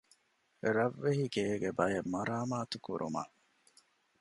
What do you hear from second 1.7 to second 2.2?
ބައެއް